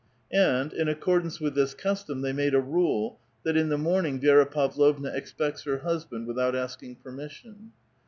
And, 0.33 0.73
in 0.73 0.87
accordance 0.87 1.39
with 1.39 1.53
this 1.53 1.75
custom 1.75 2.21
they 2.21 2.33
made 2.33 2.55
a 2.55 2.59
rule, 2.59 3.19
that 3.43 3.55
in 3.55 3.69
the 3.69 3.77
raorniug 3.77 4.19
Vi6ra 4.19 4.49
Pavlovna 4.49 5.09
expects 5.13 5.61
her 5.65 5.77
husband 5.77 6.25
without 6.25 6.55
asking 6.55 6.95
permission. 6.95 7.71